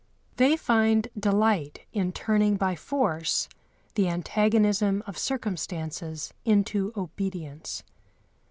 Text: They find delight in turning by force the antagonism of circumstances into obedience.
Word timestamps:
They 0.37 0.57
find 0.57 1.07
delight 1.15 1.85
in 1.93 2.11
turning 2.11 2.55
by 2.57 2.75
force 2.75 3.47
the 3.93 4.07
antagonism 4.09 5.03
of 5.05 5.15
circumstances 5.15 6.33
into 6.43 6.91
obedience. 6.97 7.83